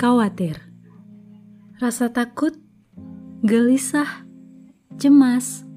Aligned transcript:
khawatir. 0.00 0.56
Rasa 1.76 2.08
takut, 2.08 2.56
gelisah, 3.44 4.24
cemas 4.96 5.68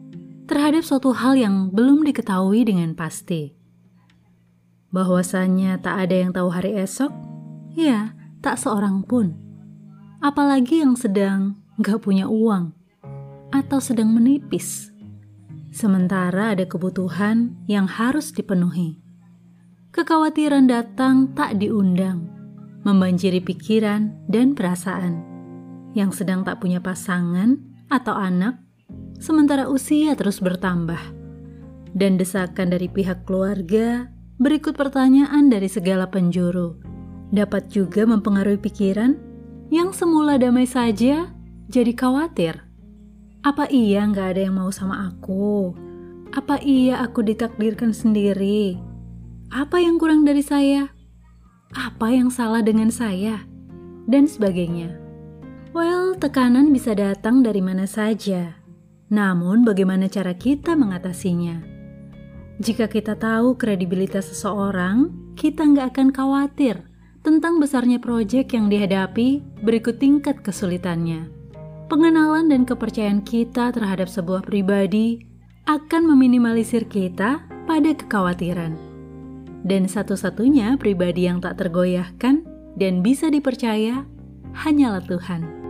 terhadap 0.48 0.88
suatu 0.88 1.12
hal 1.12 1.36
yang 1.36 1.68
belum 1.76 2.08
diketahui 2.08 2.64
dengan 2.64 2.96
pasti. 2.96 3.52
Bahwasanya 4.96 5.84
tak 5.84 6.08
ada 6.08 6.16
yang 6.16 6.32
tahu 6.32 6.48
hari 6.56 6.72
esok, 6.80 7.12
ya 7.76 8.16
tak 8.40 8.56
seorang 8.56 9.04
pun. 9.04 9.36
Apalagi 10.24 10.80
yang 10.80 10.96
sedang 10.96 11.60
gak 11.84 12.08
punya 12.08 12.32
uang 12.32 12.72
atau 13.52 13.84
sedang 13.84 14.08
menipis. 14.16 14.88
Sementara 15.76 16.56
ada 16.56 16.64
kebutuhan 16.64 17.60
yang 17.68 17.92
harus 17.92 18.32
dipenuhi. 18.32 19.04
Kekhawatiran 19.92 20.72
datang 20.72 21.36
tak 21.36 21.60
diundang, 21.60 22.33
membanjiri 22.84 23.40
pikiran 23.40 24.12
dan 24.28 24.56
perasaan 24.56 25.34
yang 25.94 26.12
sedang 26.12 26.42
tak 26.44 26.60
punya 26.60 26.82
pasangan 26.82 27.58
atau 27.88 28.18
anak, 28.18 28.60
sementara 29.22 29.70
usia 29.70 30.18
terus 30.18 30.42
bertambah. 30.42 31.00
Dan 31.94 32.18
desakan 32.18 32.74
dari 32.74 32.90
pihak 32.90 33.30
keluarga, 33.30 34.10
berikut 34.42 34.74
pertanyaan 34.74 35.48
dari 35.48 35.70
segala 35.70 36.10
penjuru, 36.10 36.74
dapat 37.30 37.70
juga 37.70 38.10
mempengaruhi 38.10 38.58
pikiran 38.58 39.14
yang 39.70 39.94
semula 39.94 40.42
damai 40.42 40.66
saja 40.66 41.30
jadi 41.70 41.94
khawatir. 41.94 42.66
Apa 43.46 43.70
iya 43.70 44.10
nggak 44.10 44.38
ada 44.38 44.42
yang 44.50 44.58
mau 44.58 44.74
sama 44.74 45.14
aku? 45.14 45.78
Apa 46.34 46.58
iya 46.66 47.06
aku 47.06 47.22
ditakdirkan 47.22 47.94
sendiri? 47.94 48.82
Apa 49.54 49.78
yang 49.78 50.02
kurang 50.02 50.26
dari 50.26 50.42
saya? 50.42 50.90
Apa 51.74 52.14
yang 52.14 52.30
salah 52.30 52.62
dengan 52.62 52.94
saya? 52.94 53.42
Dan 54.06 54.30
sebagainya. 54.30 54.94
Well, 55.74 56.14
tekanan 56.14 56.70
bisa 56.70 56.94
datang 56.94 57.42
dari 57.42 57.66
mana 57.66 57.90
saja. 57.90 58.62
Namun, 59.10 59.66
bagaimana 59.66 60.06
cara 60.06 60.38
kita 60.38 60.78
mengatasinya? 60.78 61.66
Jika 62.62 62.86
kita 62.86 63.18
tahu 63.18 63.58
kredibilitas 63.58 64.30
seseorang, 64.30 65.10
kita 65.34 65.66
nggak 65.66 65.98
akan 65.98 66.08
khawatir 66.14 66.78
tentang 67.26 67.58
besarnya 67.58 67.98
proyek 67.98 68.54
yang 68.54 68.70
dihadapi 68.70 69.42
berikut 69.66 69.98
tingkat 69.98 70.46
kesulitannya. 70.46 71.26
Pengenalan 71.90 72.54
dan 72.54 72.70
kepercayaan 72.70 73.26
kita 73.26 73.74
terhadap 73.74 74.06
sebuah 74.06 74.46
pribadi 74.46 75.26
akan 75.66 76.14
meminimalisir 76.14 76.86
kita 76.86 77.42
pada 77.66 77.92
kekhawatiran. 77.98 78.93
Dan 79.64 79.88
satu-satunya 79.88 80.76
pribadi 80.76 81.26
yang 81.26 81.40
tak 81.40 81.64
tergoyahkan 81.64 82.44
dan 82.76 83.00
bisa 83.00 83.32
dipercaya 83.32 84.04
hanyalah 84.54 85.02
Tuhan. 85.08 85.63